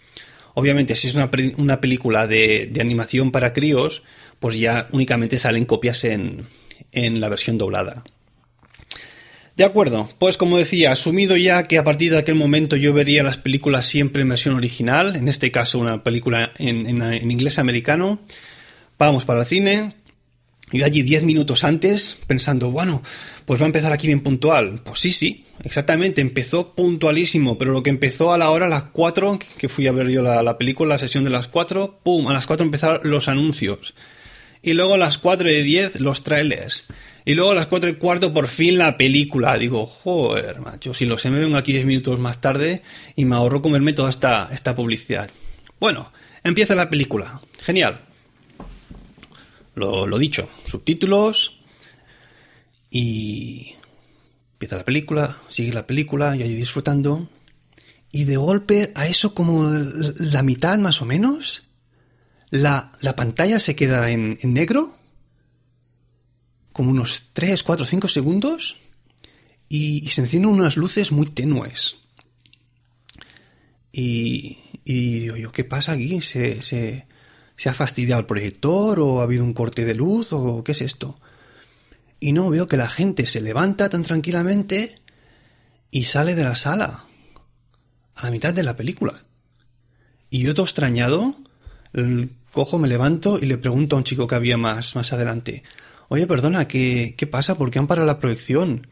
Obviamente, 0.53 0.95
si 0.95 1.07
es 1.07 1.15
una, 1.15 1.79
película 1.79 2.27
de, 2.27 2.71
animación 2.79 3.31
para 3.31 3.53
críos, 3.53 4.03
pues 4.39 4.57
ya 4.57 4.89
únicamente 4.91 5.37
salen 5.37 5.65
copias 5.65 6.03
en, 6.03 6.45
en 6.91 7.21
la 7.21 7.29
versión 7.29 7.57
doblada. 7.57 8.03
De 9.55 9.65
acuerdo, 9.65 10.09
pues 10.17 10.37
como 10.37 10.57
decía, 10.57 10.91
asumido 10.91 11.37
ya 11.37 11.67
que 11.67 11.77
a 11.77 11.83
partir 11.83 12.11
de 12.11 12.17
aquel 12.17 12.35
momento 12.35 12.77
yo 12.77 12.93
vería 12.93 13.21
las 13.21 13.37
películas 13.37 13.85
siempre 13.85 14.23
en 14.23 14.29
versión 14.29 14.55
original, 14.55 15.15
en 15.15 15.27
este 15.27 15.51
caso 15.51 15.77
una 15.77 16.03
película 16.03 16.51
en, 16.57 16.87
en 16.87 17.31
inglés 17.31 17.59
americano, 17.59 18.21
vamos 18.97 19.25
para 19.25 19.41
el 19.41 19.45
cine, 19.45 19.93
Yo 20.71 20.85
allí 20.85 21.01
10 21.01 21.23
minutos 21.23 21.63
antes 21.63 22.17
pensando, 22.27 22.71
bueno, 22.71 23.03
pues 23.45 23.59
va 23.59 23.65
a 23.65 23.67
empezar 23.67 23.91
aquí 23.91 24.07
bien 24.07 24.21
puntual. 24.21 24.81
Pues 24.83 24.99
sí, 24.99 25.11
sí, 25.11 25.43
exactamente, 25.63 26.21
empezó 26.21 26.73
puntualísimo, 26.73 27.57
pero 27.57 27.71
lo 27.71 27.83
que 27.83 27.89
empezó 27.89 28.31
a 28.31 28.37
la 28.37 28.51
hora, 28.51 28.67
a 28.67 28.69
las 28.69 28.83
4, 28.83 29.39
que 29.57 29.69
fui 29.69 29.87
a 29.87 29.91
ver 29.91 30.07
yo 30.09 30.21
la, 30.21 30.57
película, 30.57 30.95
la 30.95 30.99
sesión 30.99 31.23
de 31.25 31.29
las 31.29 31.47
4, 31.49 31.99
¡pum! 32.03 32.27
A 32.27 32.33
las 32.33 32.45
4 32.45 32.65
empezaron 32.65 32.99
los 33.03 33.27
anuncios. 33.27 33.93
Y 34.61 34.73
luego 34.73 34.93
a 34.93 34.97
las 34.97 35.17
4 35.17 35.49
y 35.49 35.61
10 35.61 35.99
los 35.99 36.23
trailers. 36.23 36.85
Y 37.25 37.33
luego 37.33 37.51
a 37.51 37.55
las 37.55 37.67
4 37.67 37.89
y 37.89 37.95
cuarto 37.95 38.33
por 38.33 38.47
fin 38.47 38.77
la 38.77 38.95
película. 38.95 39.57
Digo, 39.57 39.85
joder, 39.85 40.61
macho, 40.61 40.93
si 40.93 41.05
lo 41.05 41.17
sé 41.17 41.29
me 41.29 41.39
vengo 41.39 41.57
aquí 41.57 41.73
10 41.73 41.85
minutos 41.85 42.19
más 42.19 42.39
tarde 42.39 42.81
y 43.15 43.25
me 43.25 43.35
ahorro 43.35 43.61
comerme 43.61 43.93
toda 43.93 44.09
esta, 44.09 44.49
esta 44.51 44.75
publicidad. 44.75 45.29
Bueno, 45.79 46.11
empieza 46.43 46.75
la 46.75 46.89
película. 46.89 47.41
Genial. 47.59 48.10
Lo, 49.75 50.05
lo 50.05 50.17
dicho, 50.17 50.49
subtítulos 50.65 51.61
y 52.89 53.75
empieza 54.53 54.75
la 54.75 54.85
película, 54.85 55.41
sigue 55.47 55.71
la 55.73 55.87
película, 55.87 56.35
yo 56.35 56.43
ahí 56.43 56.53
disfrutando 56.53 57.29
y 58.11 58.25
de 58.25 58.37
golpe 58.37 58.91
a 58.95 59.07
eso 59.07 59.33
como 59.33 59.69
la 59.69 60.43
mitad 60.43 60.77
más 60.79 61.01
o 61.01 61.05
menos, 61.05 61.63
la, 62.49 62.91
la 62.99 63.15
pantalla 63.15 63.59
se 63.59 63.75
queda 63.75 64.11
en, 64.11 64.37
en, 64.41 64.53
negro, 64.53 64.97
como 66.73 66.91
unos 66.91 67.29
3, 67.33 67.63
4, 67.63 67.85
5 67.85 68.07
segundos 68.09 68.77
y, 69.69 70.09
se 70.09 70.21
encienden 70.21 70.51
unas 70.51 70.75
luces 70.75 71.13
muy 71.13 71.27
tenues. 71.27 71.97
Y, 73.93 74.57
y 74.83 75.19
digo 75.19 75.37
yo, 75.37 75.51
¿qué 75.53 75.63
pasa 75.63 75.93
aquí? 75.93 76.21
¿Se, 76.21 76.61
se, 76.61 77.07
¿Se 77.61 77.69
ha 77.69 77.75
fastidiado 77.75 78.19
el 78.19 78.25
proyector 78.25 78.99
o 78.99 79.19
ha 79.19 79.23
habido 79.23 79.43
un 79.43 79.53
corte 79.53 79.85
de 79.85 79.93
luz 79.93 80.33
o 80.33 80.63
qué 80.63 80.71
es 80.71 80.81
esto? 80.81 81.19
Y 82.19 82.31
no 82.31 82.49
veo 82.49 82.67
que 82.67 82.75
la 82.75 82.87
gente 82.87 83.27
se 83.27 83.39
levanta 83.39 83.87
tan 83.87 84.01
tranquilamente 84.01 84.99
y 85.91 86.05
sale 86.05 86.33
de 86.33 86.43
la 86.43 86.55
sala 86.55 87.05
a 88.15 88.23
la 88.23 88.31
mitad 88.31 88.51
de 88.51 88.63
la 88.63 88.75
película. 88.75 89.25
Y 90.31 90.41
yo 90.41 90.55
todo 90.55 90.65
extrañado, 90.65 91.35
cojo, 92.51 92.79
me 92.79 92.87
levanto 92.87 93.37
y 93.37 93.45
le 93.45 93.59
pregunto 93.59 93.95
a 93.95 93.99
un 93.99 94.05
chico 94.05 94.25
que 94.25 94.33
había 94.33 94.57
más, 94.57 94.95
más 94.95 95.13
adelante, 95.13 95.61
oye, 96.07 96.25
perdona, 96.25 96.67
¿qué, 96.67 97.13
¿qué 97.15 97.27
pasa? 97.27 97.59
¿Por 97.59 97.69
qué 97.69 97.77
han 97.77 97.85
parado 97.85 98.07
la 98.07 98.19
proyección? 98.19 98.87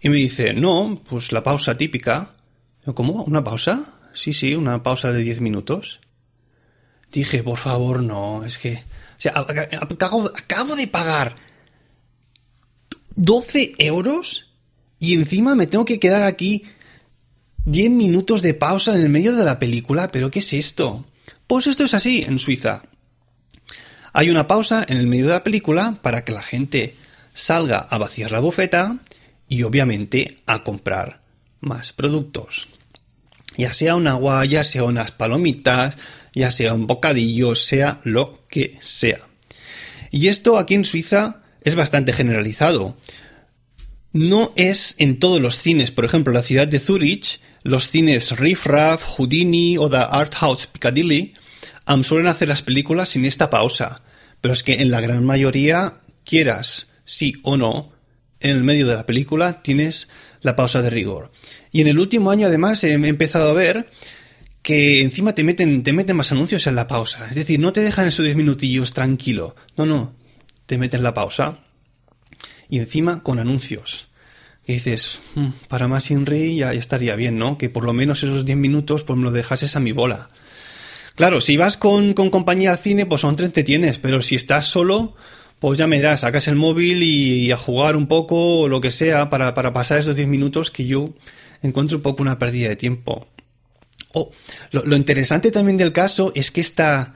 Y 0.00 0.08
me 0.08 0.16
dice, 0.16 0.54
no, 0.54 1.02
pues 1.06 1.32
la 1.32 1.42
pausa 1.42 1.76
típica. 1.76 2.34
¿Cómo? 2.94 3.24
¿Una 3.24 3.44
pausa? 3.44 3.98
Sí, 4.14 4.32
sí, 4.32 4.54
una 4.54 4.82
pausa 4.82 5.12
de 5.12 5.22
10 5.22 5.42
minutos. 5.42 6.00
Dije, 7.12 7.42
por 7.42 7.58
favor, 7.58 8.02
no, 8.02 8.44
es 8.44 8.58
que... 8.58 8.84
O 9.18 9.20
sea, 9.20 9.32
acabo, 9.36 10.76
de 10.76 10.86
pagar 10.86 11.36
12 13.14 13.74
euros 13.78 14.50
y 14.98 15.14
encima 15.14 15.54
me 15.54 15.66
tengo 15.66 15.86
que 15.86 15.98
quedar 15.98 16.22
aquí 16.22 16.64
10 17.64 17.90
minutos 17.90 18.42
de 18.42 18.52
pausa 18.52 18.94
en 18.94 19.00
el 19.00 19.08
medio 19.08 19.34
de 19.34 19.44
la 19.44 19.58
película. 19.58 20.10
¿Pero 20.12 20.30
qué 20.30 20.40
es 20.40 20.52
esto? 20.52 21.06
Pues 21.46 21.66
esto 21.66 21.84
es 21.84 21.94
así 21.94 22.24
en 22.26 22.38
Suiza. 22.38 22.82
Hay 24.12 24.30
una 24.30 24.46
pausa 24.46 24.84
en 24.86 24.98
el 24.98 25.06
medio 25.06 25.26
de 25.26 25.34
la 25.34 25.44
película 25.44 25.98
para 26.02 26.24
que 26.24 26.32
la 26.32 26.42
gente 26.42 26.96
salga 27.32 27.78
a 27.78 27.98
vaciar 27.98 28.32
la 28.32 28.40
bufeta 28.40 28.98
y 29.48 29.62
obviamente 29.62 30.38
a 30.46 30.62
comprar 30.64 31.22
más 31.60 31.92
productos. 31.92 32.68
Ya 33.56 33.72
sea 33.74 33.96
un 33.96 34.06
agua, 34.06 34.44
ya 34.44 34.64
sea 34.64 34.84
unas 34.84 35.12
palomitas, 35.12 35.96
ya 36.36 36.50
sea 36.50 36.74
un 36.74 36.86
bocadillo, 36.86 37.54
sea 37.54 38.00
lo 38.04 38.46
que 38.48 38.78
sea. 38.80 39.20
Y 40.10 40.28
esto 40.28 40.58
aquí 40.58 40.74
en 40.74 40.84
Suiza 40.84 41.42
es 41.62 41.74
bastante 41.74 42.12
generalizado. 42.12 42.96
No 44.12 44.52
es 44.54 44.94
en 44.98 45.18
todos 45.18 45.40
los 45.40 45.58
cines, 45.58 45.90
por 45.90 46.04
ejemplo, 46.04 46.32
la 46.32 46.42
ciudad 46.42 46.68
de 46.68 46.78
Zurich, 46.78 47.40
los 47.62 47.88
cines 47.88 48.36
Riff 48.36 48.66
Raff, 48.66 49.02
Houdini 49.02 49.78
o 49.78 49.88
The 49.88 49.96
Art 49.96 50.34
House 50.34 50.66
Piccadilly 50.66 51.34
suelen 52.02 52.26
hacer 52.26 52.48
las 52.48 52.62
películas 52.62 53.08
sin 53.08 53.24
esta 53.24 53.48
pausa. 53.48 54.02
Pero 54.42 54.52
es 54.52 54.62
que 54.62 54.74
en 54.74 54.90
la 54.90 55.00
gran 55.00 55.24
mayoría, 55.24 56.00
quieras 56.24 56.90
sí 57.04 57.34
o 57.44 57.56
no, 57.56 57.92
en 58.40 58.50
el 58.50 58.62
medio 58.62 58.86
de 58.86 58.94
la 58.94 59.06
película 59.06 59.62
tienes 59.62 60.08
la 60.42 60.54
pausa 60.54 60.82
de 60.82 60.90
rigor. 60.90 61.32
Y 61.72 61.80
en 61.80 61.88
el 61.88 61.98
último 61.98 62.30
año, 62.30 62.46
además, 62.46 62.84
he 62.84 62.92
empezado 62.92 63.50
a 63.50 63.54
ver 63.54 63.90
que 64.66 65.00
encima 65.00 65.32
te 65.32 65.44
meten, 65.44 65.84
te 65.84 65.92
meten 65.92 66.16
más 66.16 66.32
anuncios 66.32 66.66
en 66.66 66.74
la 66.74 66.88
pausa. 66.88 67.28
Es 67.28 67.36
decir, 67.36 67.60
no 67.60 67.72
te 67.72 67.82
dejan 67.82 68.08
esos 68.08 68.24
10 68.24 68.34
minutillos 68.34 68.92
tranquilo. 68.92 69.54
No, 69.76 69.86
no. 69.86 70.12
Te 70.66 70.76
meten 70.76 71.04
la 71.04 71.14
pausa. 71.14 71.60
Y 72.68 72.80
encima 72.80 73.22
con 73.22 73.38
anuncios. 73.38 74.08
Que 74.64 74.72
dices, 74.72 75.20
mm, 75.36 75.50
para 75.68 75.86
más 75.86 76.10
Inri 76.10 76.56
ya, 76.56 76.72
ya 76.72 76.80
estaría 76.80 77.14
bien, 77.14 77.38
¿no? 77.38 77.58
Que 77.58 77.70
por 77.70 77.84
lo 77.84 77.92
menos 77.92 78.24
esos 78.24 78.44
10 78.44 78.58
minutos 78.58 79.04
pues 79.04 79.16
me 79.16 79.22
lo 79.22 79.30
dejases 79.30 79.76
a 79.76 79.80
mi 79.80 79.92
bola. 79.92 80.30
Claro, 81.14 81.40
si 81.40 81.56
vas 81.56 81.76
con, 81.76 82.14
compañía 82.14 82.72
al 82.72 82.78
cine, 82.78 83.06
pues 83.06 83.20
son 83.20 83.36
te 83.36 83.44
entretienes, 83.44 83.98
pero 83.98 84.20
si 84.20 84.34
estás 84.34 84.66
solo, 84.66 85.14
pues 85.60 85.78
ya 85.78 85.86
me 85.86 85.98
dirás, 85.98 86.22
sacas 86.22 86.48
el 86.48 86.56
móvil 86.56 87.04
y, 87.04 87.52
a 87.52 87.56
jugar 87.56 87.94
un 87.94 88.08
poco 88.08 88.62
o 88.62 88.68
lo 88.68 88.80
que 88.80 88.90
sea 88.90 89.30
para, 89.30 89.54
para 89.54 89.72
pasar 89.72 90.00
esos 90.00 90.16
10 90.16 90.26
minutos 90.26 90.72
que 90.72 90.86
yo 90.86 91.14
encuentro 91.62 91.98
un 91.98 92.02
poco 92.02 92.24
una 92.24 92.40
pérdida 92.40 92.70
de 92.70 92.74
tiempo. 92.74 93.28
Oh, 94.18 94.30
lo, 94.70 94.96
interesante 94.96 95.50
también 95.50 95.76
del 95.76 95.92
caso 95.92 96.32
es 96.34 96.50
que 96.50 96.62
esta, 96.62 97.12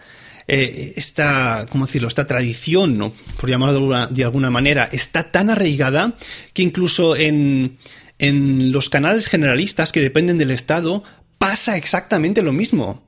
eh, 0.46 0.92
esta, 0.96 1.64
¿cómo 1.70 1.86
decirlo? 1.86 2.08
Esta 2.08 2.26
tradición, 2.26 2.98
¿no? 2.98 3.14
por 3.38 3.48
llamarlo 3.48 4.06
de 4.10 4.22
alguna, 4.22 4.50
manera, 4.50 4.86
está 4.92 5.32
tan 5.32 5.48
arraigada 5.48 6.14
que 6.52 6.60
incluso 6.60 7.16
en, 7.16 7.78
en 8.18 8.70
los 8.70 8.90
canales 8.90 9.28
generalistas 9.28 9.92
que 9.92 10.02
dependen 10.02 10.36
del 10.36 10.50
Estado 10.50 11.02
pasa 11.38 11.78
exactamente 11.78 12.42
lo 12.42 12.52
mismo. 12.52 13.02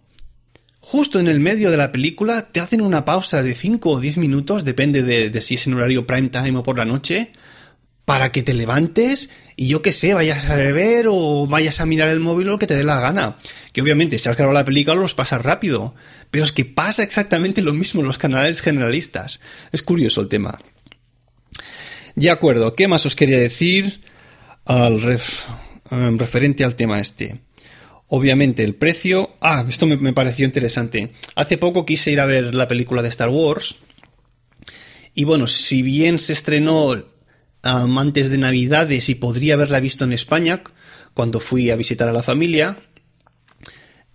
Justo 0.80 1.20
en 1.20 1.28
el 1.28 1.38
medio 1.38 1.70
de 1.70 1.76
la 1.76 1.92
película 1.92 2.50
te 2.50 2.61
hacen 2.61 2.80
una 2.80 3.04
pausa 3.04 3.42
de 3.42 3.54
5 3.54 3.90
o 3.90 4.00
10 4.00 4.16
minutos, 4.16 4.64
depende 4.64 5.02
de, 5.02 5.28
de 5.28 5.42
si 5.42 5.56
es 5.56 5.66
en 5.66 5.75
horario 5.75 6.06
prime 6.06 6.30
time 6.30 6.56
o 6.56 6.62
por 6.62 6.78
la 6.78 6.87
noche, 6.87 7.30
para 8.06 8.32
que 8.32 8.42
te 8.42 8.54
levantes 8.54 9.28
y 9.56 9.68
yo 9.68 9.82
qué 9.82 9.92
sé, 9.92 10.14
vayas 10.14 10.49
a 10.49 10.56
beber 10.56 11.06
o 11.09 11.47
vayas 11.47 11.80
a 11.80 11.87
mirar 11.87 12.09
el 12.09 12.21
móvil 12.21 12.49
o 12.49 12.50
lo 12.52 12.59
que 12.59 12.66
te 12.66 12.75
dé 12.75 12.85
la 12.85 13.00
gana. 13.00 13.37
Que 13.73 13.82
obviamente 13.82 14.18
si 14.18 14.28
has 14.28 14.37
grabado 14.37 14.59
la 14.59 14.64
película 14.64 14.94
los 14.94 15.14
pasas 15.14 15.42
rápido, 15.42 15.94
pero 16.30 16.44
es 16.44 16.52
que 16.52 16.64
pasa 16.64 17.02
exactamente 17.02 17.62
lo 17.62 17.73
mismo 17.75 18.00
en 18.00 18.06
los 18.06 18.18
canales 18.18 18.61
generalistas. 18.61 19.40
Es 19.73 19.82
curioso 19.82 20.21
el 20.21 20.28
tema. 20.28 20.59
De 22.14 22.30
acuerdo, 22.30 22.75
¿qué 22.75 22.88
más 22.88 23.06
os 23.06 23.16
quería 23.16 23.38
decir 23.38 24.02
al 24.64 25.18
em, 25.90 26.18
referente 26.18 26.64
al 26.64 26.76
tema 26.76 27.00
este? 27.00 27.40
Obviamente 28.09 28.62
el 28.64 28.75
precio... 28.75 29.37
Ah, 29.40 29.64
esto 29.66 29.87
me, 29.87 29.97
me 29.97 30.12
pareció 30.12 30.44
interesante. 30.44 31.12
Hace 31.35 31.56
poco 31.56 31.87
quise 31.87 32.11
ir 32.11 32.21
a 32.21 32.26
ver 32.26 32.54
la 32.54 32.68
película 32.68 33.02
de 33.02 33.09
Star 33.09 33.30
Wars. 33.30 33.76
Y 35.14 35.25
bueno, 35.25 35.47
si 35.47 35.82
bien 35.82 36.18
se 36.18 36.35
estrenó 36.35 37.12
antes 37.62 38.31
de 38.31 38.38
Navidades 38.38 39.09
y 39.09 39.14
podría 39.14 39.54
haberla 39.54 39.81
visto 39.81 40.04
en 40.04 40.12
España 40.12 40.62
cuando 41.14 41.40
fui 41.40 41.71
a 41.71 41.76
visitar 41.76 42.09
a 42.09 42.12
la 42.12 42.23
familia, 42.23 42.78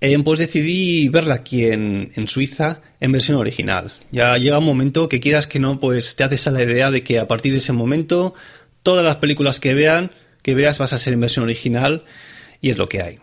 eh, 0.01 0.18
pues 0.24 0.39
decidí 0.39 1.10
verla 1.10 1.36
aquí 1.36 1.66
en, 1.66 2.27
Suiza 2.27 2.82
en 3.00 3.12
versión 3.12 3.38
original. 3.38 3.92
Ya 4.12 4.38
llega 4.38 4.60
un 4.60 4.66
momento 4.66 5.10
que 5.10 5.20
quieras 5.20 5.48
que 5.48 5.60
no, 5.60 5.80
pues 5.80 6.16
te 6.16 6.24
haces 6.24 6.48
a 6.48 6.51
la 6.51 6.63
idea 6.63 6.92
de 6.92 7.04
que 7.04 7.20
a 7.20 7.27
partir 7.27 7.51
de 7.51 7.60
ese 7.60 7.74
momento 7.74 8.34
todas 8.84 9.04
las 9.04 9.18
películas 9.18 9.60
que 9.60 9.74
vean, 9.74 10.12
que 10.42 10.56
veas 10.56 10.77
vas 10.77 10.94
a 10.94 11.00
ser 11.00 11.13
en 11.13 11.22
versión 11.22 11.44
original 11.44 12.04
y 12.62 12.70
es 12.70 12.77
lo 12.77 12.89
que 12.89 13.01
hay. 13.01 13.20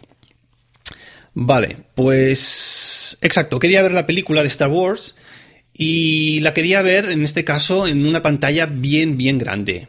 Vale, 1.33 1.79
pues 1.95 3.19
exacto, 3.21 3.59
quería 3.59 3.83
ver 3.83 3.93
la 3.93 4.07
película 4.07 4.43
de 4.43 4.49
Star 4.49 4.69
Wars 4.69 5.17
y 5.73 6.41
la 6.41 6.55
quería 6.55 6.83
ver 6.83 7.07
en 7.07 7.23
este 7.25 7.45
caso 7.45 7.89
en 7.89 8.07
una 8.07 8.23
pantalla 8.23 8.67
bien 8.67 9.17
bien 9.17 9.39
grande 9.39 9.89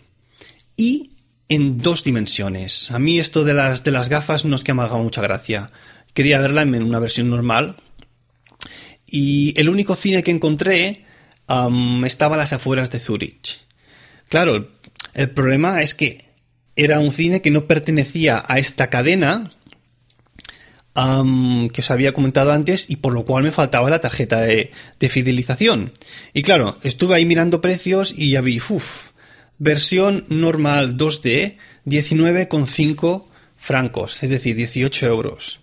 y 0.75 1.11
en 1.49 1.79
dos 1.79 2.03
dimensiones. 2.03 2.91
A 2.91 2.99
mí 2.99 3.19
esto 3.19 3.43
de 3.43 3.53
las, 3.53 3.83
de 3.83 3.91
las 3.91 4.09
gafas 4.09 4.45
no 4.45 4.55
es 4.55 4.63
que 4.63 4.73
me 4.73 4.81
haga 4.81 4.97
mucha 4.97 5.21
gracia. 5.21 5.71
Quería 6.13 6.39
verla 6.39 6.63
en 6.63 6.83
una 6.83 6.99
versión 6.99 7.29
normal. 7.29 7.75
Y 9.05 9.53
el 9.59 9.69
único 9.69 9.95
cine 9.95 10.23
que 10.23 10.31
encontré 10.31 11.05
estaba 12.05 12.35
a 12.35 12.39
las 12.39 12.53
afueras 12.53 12.89
de 12.91 12.99
Zurich. 12.99 13.61
Claro, 14.29 14.71
el 15.13 15.29
problema 15.29 15.81
es 15.81 15.93
que 15.93 16.25
era 16.75 16.99
un 16.99 17.11
cine 17.11 17.41
que 17.41 17.51
no 17.51 17.67
pertenecía 17.67 18.43
a 18.45 18.57
esta 18.59 18.89
cadena 18.89 19.51
que 20.95 21.81
os 21.81 21.91
había 21.91 22.13
comentado 22.13 22.53
antes 22.53 22.89
y 22.89 22.97
por 22.97 23.13
lo 23.13 23.25
cual 23.25 23.43
me 23.43 23.51
faltaba 23.51 23.89
la 23.89 23.99
tarjeta 23.99 24.41
de, 24.41 24.71
de 24.97 25.09
fidelización. 25.09 25.91
Y 26.33 26.41
claro, 26.41 26.79
estuve 26.83 27.15
ahí 27.15 27.25
mirando 27.25 27.61
precios 27.61 28.13
y 28.17 28.31
ya 28.31 28.41
vi, 28.41 28.59
uff, 28.69 29.09
Versión 29.57 30.25
normal 30.29 30.97
2D, 30.97 31.57
19,5 31.85 33.25
francos, 33.55 34.21
es 34.23 34.29
decir, 34.29 34.55
18 34.55 35.05
euros. 35.07 35.61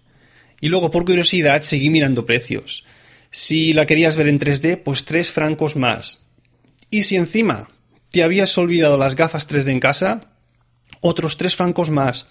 Y 0.60 0.68
luego, 0.68 0.90
por 0.90 1.04
curiosidad, 1.04 1.62
seguí 1.62 1.90
mirando 1.90 2.24
precios. 2.24 2.84
Si 3.30 3.72
la 3.72 3.86
querías 3.86 4.16
ver 4.16 4.28
en 4.28 4.38
3D, 4.38 4.82
pues 4.82 5.04
3 5.04 5.30
francos 5.30 5.76
más. 5.76 6.26
Y 6.90 7.02
si 7.02 7.16
encima 7.16 7.70
te 8.10 8.22
habías 8.22 8.56
olvidado 8.58 8.96
las 8.98 9.16
gafas 9.16 9.48
3D 9.48 9.68
en 9.72 9.80
casa, 9.80 10.32
otros 11.00 11.36
3 11.36 11.56
francos 11.56 11.90
más. 11.90 12.26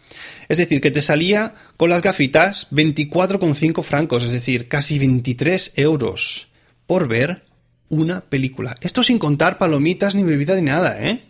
Es 0.47 0.57
decir, 0.57 0.81
que 0.81 0.91
te 0.91 1.01
salía 1.01 1.55
con 1.77 1.89
las 1.89 2.01
gafitas 2.01 2.67
24,5 2.71 3.83
francos, 3.83 4.23
es 4.23 4.31
decir, 4.31 4.67
casi 4.67 4.97
23 4.97 5.73
euros 5.75 6.47
por 6.87 7.07
ver 7.07 7.43
una 7.89 8.21
película. 8.21 8.75
Esto 8.81 9.03
sin 9.03 9.19
contar 9.19 9.57
palomitas 9.57 10.15
ni 10.15 10.23
bebida 10.23 10.55
ni 10.55 10.61
nada, 10.61 11.03
¿eh? 11.05 11.25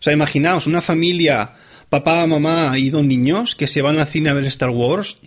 O 0.00 0.02
sea, 0.02 0.14
imaginaos 0.14 0.66
una 0.66 0.80
familia, 0.80 1.52
papá, 1.90 2.26
mamá 2.26 2.78
y 2.78 2.88
dos 2.88 3.04
niños 3.04 3.54
que 3.54 3.66
se 3.66 3.82
van 3.82 4.00
al 4.00 4.06
cine 4.06 4.30
a 4.30 4.34
ver 4.34 4.46
Star 4.46 4.70
Wars. 4.70 5.18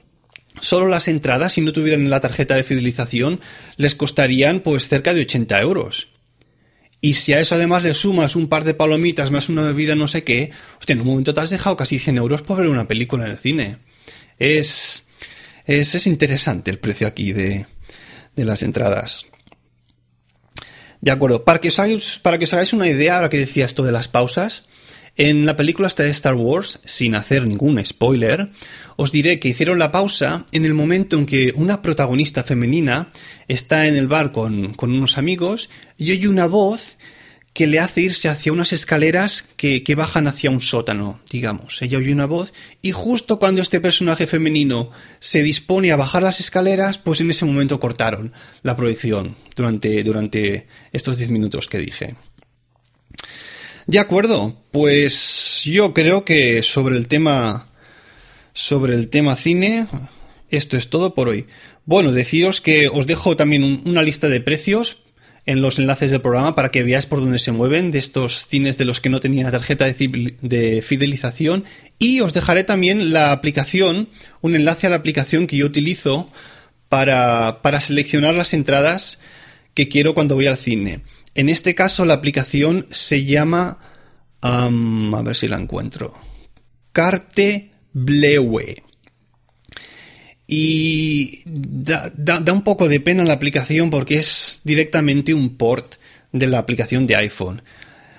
Solo 0.62 0.88
las 0.88 1.08
entradas, 1.08 1.54
si 1.54 1.62
no 1.62 1.74
tuvieran 1.74 2.10
la 2.10 2.22
tarjeta 2.22 2.56
de 2.56 2.64
fidelización, 2.64 3.40
les 3.78 3.96
costarían 3.96 4.62
pues 4.62 4.88
cerca 4.88 5.14
de 5.14 5.22
80 5.22 5.62
euros. 5.62 6.08
Y 7.02 7.14
si 7.14 7.34
a 7.34 7.40
eso 7.40 7.56
además 7.56 7.84
le 7.84 7.94
sumas 7.94 8.36
un 8.36 8.48
par 8.48 8.64
de 8.64 8.74
palomitas 8.74 9.30
más 9.30 9.50
una 9.50 9.64
bebida 9.64 9.94
no 9.94 10.08
sé 10.08 10.24
qué, 10.24 10.52
hostia, 10.80 10.94
en 10.94 11.02
un 11.02 11.08
momento 11.08 11.34
te 11.34 11.42
has 11.42 11.50
dejado 11.50 11.76
casi 11.76 12.00
100 12.00 12.18
euros 12.18 12.42
por 12.42 12.58
ver 12.58 12.70
una 12.70 12.88
película 12.88 13.26
en 13.26 13.32
el 13.32 13.38
cine. 13.38 13.78
Es, 14.40 15.08
es, 15.66 15.94
es 15.94 16.08
interesante 16.08 16.72
el 16.72 16.80
precio 16.80 17.06
aquí 17.06 17.34
de, 17.34 17.68
de 18.36 18.46
las 18.46 18.64
entradas. 18.64 19.26
De 21.04 21.12
acuerdo, 21.12 21.44
para 21.44 21.60
que, 21.60 21.68
os 21.68 21.80
hagáis, 21.80 22.18
para 22.22 22.38
que 22.38 22.46
os 22.46 22.54
hagáis 22.54 22.72
una 22.72 22.88
idea, 22.88 23.18
ahora 23.18 23.28
que 23.28 23.38
decía 23.38 23.66
esto 23.66 23.84
de 23.84 23.92
las 23.92 24.08
pausas, 24.08 24.64
en 25.18 25.46
la 25.46 25.58
película 25.58 25.90
de 25.90 26.10
Star 26.10 26.34
Wars, 26.34 26.80
sin 26.86 27.14
hacer 27.16 27.46
ningún 27.46 27.86
spoiler, 27.86 28.52
os 28.96 29.12
diré 29.12 29.38
que 29.38 29.50
hicieron 29.50 29.80
la 29.80 29.92
pausa 29.92 30.46
en 30.54 30.64
el 30.64 30.74
momento 30.74 31.18
en 31.18 31.26
que 31.26 31.52
una 31.58 31.82
protagonista 31.82 32.46
femenina 32.46 33.10
está 33.50 33.88
en 33.88 33.98
el 33.98 34.08
bar 34.08 34.32
con, 34.32 34.76
con 34.76 34.94
unos 34.94 35.18
amigos 35.18 35.70
y 35.98 36.10
oye 36.14 36.30
una 36.30 36.48
voz 36.48 36.98
que 37.54 37.68
le 37.68 37.80
hace 37.80 38.02
irse 38.02 38.30
hacia 38.30 38.52
unas 38.52 38.74
escaleras 38.74 39.48
que, 39.56 39.84
que, 39.84 39.96
bajan 39.96 40.28
hacia 40.28 40.50
un 40.50 40.60
sótano, 40.60 41.22
digamos. 41.30 41.82
Ella 41.82 42.00
oye 42.00 42.12
una 42.12 42.26
voz 42.26 42.52
y 42.82 42.92
justo 42.92 43.38
cuando 43.38 43.62
este 43.62 43.80
personaje 43.80 44.26
femenino 44.26 44.90
se 45.20 45.44
dispone 45.44 45.92
a 45.92 45.96
bajar 45.96 46.24
las 46.24 46.40
escaleras, 46.40 46.98
pues 46.98 47.22
en 47.22 47.30
ese 47.30 47.46
momento 47.46 47.80
cortaron 47.80 48.34
la 48.64 48.76
proyección 48.76 49.36
durante, 49.56 50.04
durante 50.04 50.68
estos 50.92 51.18
10 51.18 51.30
minutos 51.30 51.68
que 51.68 51.78
dije. 51.78 52.16
De 53.86 54.00
acuerdo, 54.00 54.62
pues 54.72 55.62
yo 55.66 55.94
creo 55.94 56.26
que 56.26 56.64
sobre 56.64 56.98
el 56.98 57.08
tema 57.08 57.68
sobre 58.54 58.94
el 58.94 59.10
tema 59.10 59.36
cine 59.36 59.88
esto 60.50 60.78
es 60.78 60.90
todo 60.90 61.16
por 61.16 61.30
hoy. 61.30 61.48
Bueno, 61.86 62.12
deciros 62.12 62.62
que 62.62 62.88
os 62.88 63.08
dejo 63.08 63.36
también 63.36 63.64
un, 63.64 63.82
una 63.86 64.04
lista 64.04 64.30
de 64.30 64.40
precios 64.40 65.03
en 65.46 65.62
los 65.62 65.78
enlaces 65.80 66.12
del 66.12 66.22
programa 66.22 66.56
para 66.56 66.72
que 66.72 66.84
veáis 66.84 67.06
por 67.06 67.20
dónde 67.20 67.40
se 67.40 67.52
mueven 67.52 67.92
de 67.92 68.00
estos 68.00 68.48
cines 68.48 68.78
de 68.78 68.86
los 68.86 69.02
que 69.02 69.10
no 69.10 69.20
tenía 69.20 69.52
tarjeta 69.52 69.86
de, 69.86 70.36
de 70.42 70.82
fidelización 70.82 71.66
y 72.00 72.22
os 72.22 72.34
dejaré 72.34 72.64
también 72.64 73.14
la 73.14 73.32
aplicación, 73.32 74.10
un 74.42 74.56
enlace 74.56 74.88
a 74.88 74.90
la 74.90 74.98
aplicación 74.98 75.48
que 75.48 75.58
yo 75.58 75.66
utilizo 75.66 76.30
para, 76.90 77.62
para 77.62 77.80
seleccionar 77.80 78.36
las 78.36 78.54
entradas 78.54 79.20
que 79.74 79.88
quiero 79.88 80.14
cuando 80.14 80.36
voy 80.36 80.48
al 80.48 80.58
cine. 80.58 81.02
En 81.36 81.50
este 81.50 81.76
caso 81.76 82.06
la 82.06 82.14
aplicación 82.14 82.88
se 82.92 83.26
llama... 83.26 83.80
A 84.42 84.70
ver 85.24 85.38
si 85.38 85.48
la 85.48 85.58
encuentro. 85.58 86.14
Carte 86.92 87.72
Bleue. 87.94 88.83
Y 90.46 91.42
da, 91.46 92.12
da, 92.16 92.40
da, 92.40 92.54
un 92.54 92.64
poco 92.64 92.90
de 92.90 93.00
pena 93.00 93.24
la 93.24 93.34
aplicación 93.34 93.90
porque 93.90 94.16
es 94.16 94.62
directamente 94.64 95.34
un 95.34 95.56
port 95.56 95.96
de 96.32 96.48
la 96.48 96.60
aplicación 96.60 97.08
de 97.08 97.16
iPhone. 97.16 97.62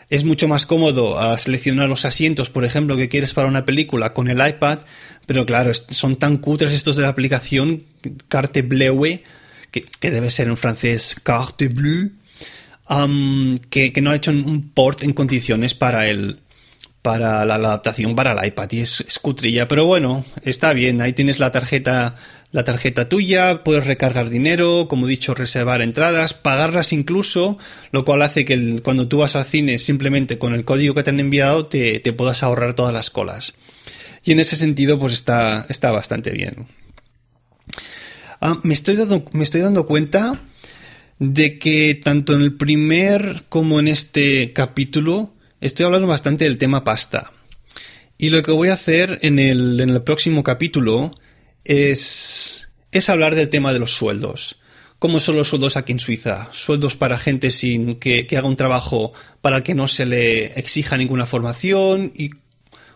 Es 0.08 0.24
mucho 0.24 0.48
más 0.48 0.66
cómodo 0.66 1.18
a 1.18 1.36
seleccionar 1.38 1.88
los 1.88 2.04
asientos, 2.04 2.50
por 2.50 2.64
ejemplo, 2.64 2.96
que 2.96 3.08
quieres 3.08 3.34
para 3.34 3.48
una 3.48 3.64
película 3.64 4.14
con 4.14 4.28
el 4.28 4.46
iPad, 4.46 4.80
pero 5.26 5.44
claro, 5.44 5.72
son 5.74 6.16
tan 6.16 6.38
cutres 6.38 6.72
estos 6.72 6.96
de 6.96 7.02
la 7.02 7.08
aplicación 7.08 7.84
Carte 8.28 8.62
Bleue, 8.62 9.22
que, 9.70 9.82
que 9.82 10.10
debe 10.10 10.30
ser 10.30 10.48
en 10.48 10.56
francés 10.56 11.16
Carte 11.22 11.68
Bleue, 11.68 12.10
que, 13.70 13.92
que, 13.92 14.00
no 14.02 14.10
ha 14.10 14.16
hecho 14.16 14.30
un 14.30 14.70
port 14.74 15.02
en 15.02 15.14
condiciones 15.14 15.74
para 15.74 16.08
el 16.08 16.38
para 17.04 17.44
la, 17.44 17.56
adaptación 17.56 18.16
para 18.16 18.32
el 18.32 18.46
iPad 18.46 18.72
y 18.72 18.80
es, 18.80 19.04
cutrilla, 19.20 19.68
pero 19.68 19.84
bueno, 19.84 20.24
está 20.42 20.72
bien, 20.72 21.02
ahí 21.02 21.12
tienes 21.12 21.38
la 21.38 21.52
tarjeta 21.52 22.14
la 22.50 22.64
tarjeta 22.64 23.10
tuya, 23.10 23.62
puedes 23.62 23.86
recargar 23.86 24.30
dinero, 24.30 24.86
como 24.88 25.06
he 25.06 25.10
dicho, 25.10 25.34
reservar 25.34 25.82
entradas, 25.82 26.32
pagarlas 26.32 26.94
incluso, 26.94 27.58
lo 27.90 28.06
cual 28.06 28.22
hace 28.22 28.46
que 28.46 28.80
cuando 28.82 29.06
tú 29.06 29.18
vas 29.18 29.36
al 29.36 29.44
cine 29.44 29.78
simplemente 29.78 30.38
con 30.38 30.54
el 30.54 30.64
código 30.64 30.94
que 30.94 31.02
te 31.02 31.10
han 31.10 31.20
enviado 31.20 31.66
te, 31.66 32.00
te 32.00 32.14
puedas 32.14 32.42
ahorrar 32.42 32.72
todas 32.72 32.94
las 32.94 33.10
colas. 33.10 33.52
Y 34.24 34.32
en 34.32 34.40
ese 34.40 34.56
sentido, 34.56 34.98
pues 34.98 35.12
está, 35.12 35.66
está 35.68 35.90
bastante 35.90 36.30
bien. 36.30 36.68
Ah, 38.40 38.60
me, 38.62 38.72
estoy 38.72 38.96
dando, 38.96 39.26
me 39.32 39.44
estoy 39.44 39.60
dando 39.60 39.84
cuenta 39.84 40.40
de 41.18 41.58
que 41.58 42.00
tanto 42.02 42.32
en 42.32 42.40
el 42.40 42.54
primer 42.54 43.44
como 43.50 43.78
en 43.78 43.88
este 43.88 44.54
capítulo 44.54 45.33
estoy 45.66 45.86
hablando 45.86 46.06
bastante 46.06 46.44
del 46.44 46.58
tema 46.58 46.84
pasta. 46.84 47.32
Y 48.18 48.30
lo 48.30 48.42
que 48.42 48.52
voy 48.52 48.68
a 48.68 48.74
hacer 48.74 49.18
en 49.22 49.38
el, 49.38 49.80
en 49.80 49.90
el 49.90 50.02
próximo 50.02 50.42
capítulo 50.42 51.12
es, 51.64 52.68
es 52.92 53.08
hablar 53.08 53.34
del 53.34 53.48
tema 53.48 53.72
de 53.72 53.78
los 53.78 53.94
sueldos. 53.96 54.58
¿Cómo 54.98 55.20
son 55.20 55.36
los 55.36 55.48
sueldos 55.48 55.76
aquí 55.76 55.92
en 55.92 56.00
Suiza? 56.00 56.48
Sueldos 56.52 56.96
para 56.96 57.18
gente 57.18 57.50
sin 57.50 57.96
que, 57.96 58.26
que 58.26 58.36
haga 58.36 58.48
un 58.48 58.56
trabajo 58.56 59.12
para 59.40 59.56
el 59.56 59.62
que 59.62 59.74
no 59.74 59.88
se 59.88 60.06
le 60.06 60.58
exija 60.58 60.96
ninguna 60.96 61.26
formación 61.26 62.12
y 62.14 62.30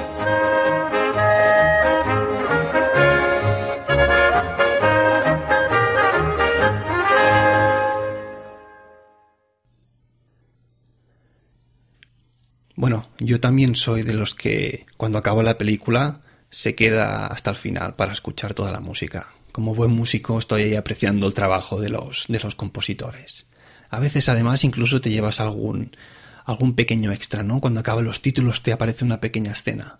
Bueno, 12.86 13.10
yo 13.18 13.40
también 13.40 13.74
soy 13.74 14.02
de 14.02 14.14
los 14.14 14.36
que 14.36 14.86
cuando 14.96 15.18
acaba 15.18 15.42
la 15.42 15.58
película 15.58 16.20
se 16.50 16.76
queda 16.76 17.26
hasta 17.26 17.50
el 17.50 17.56
final 17.56 17.96
para 17.96 18.12
escuchar 18.12 18.54
toda 18.54 18.70
la 18.70 18.78
música. 18.78 19.32
Como 19.50 19.74
buen 19.74 19.90
músico 19.90 20.38
estoy 20.38 20.62
ahí 20.62 20.76
apreciando 20.76 21.26
el 21.26 21.34
trabajo 21.34 21.80
de 21.80 21.88
los, 21.88 22.26
de 22.28 22.38
los 22.38 22.54
compositores. 22.54 23.48
A 23.90 23.98
veces 23.98 24.28
además 24.28 24.62
incluso 24.62 25.00
te 25.00 25.10
llevas 25.10 25.40
algún, 25.40 25.96
algún 26.44 26.76
pequeño 26.76 27.10
extra, 27.10 27.42
¿no? 27.42 27.60
Cuando 27.60 27.80
acaban 27.80 28.04
los 28.04 28.22
títulos 28.22 28.62
te 28.62 28.72
aparece 28.72 29.04
una 29.04 29.18
pequeña 29.18 29.50
escena. 29.50 29.98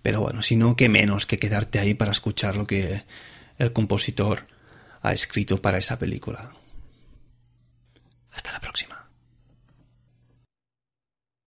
Pero 0.00 0.22
bueno, 0.22 0.40
si 0.40 0.56
no, 0.56 0.74
qué 0.74 0.88
menos 0.88 1.26
que 1.26 1.36
quedarte 1.36 1.80
ahí 1.80 1.92
para 1.92 2.12
escuchar 2.12 2.56
lo 2.56 2.66
que 2.66 3.04
el 3.58 3.74
compositor 3.74 4.46
ha 5.02 5.12
escrito 5.12 5.60
para 5.60 5.76
esa 5.76 5.98
película. 5.98 6.54
Hasta 8.32 8.52
la 8.52 8.60
próxima. 8.60 8.95